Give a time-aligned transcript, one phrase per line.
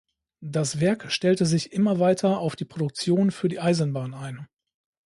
[0.43, 4.47] Das Werk stellte sich immer weiter auf die Produktion für die Eisenbahn ein.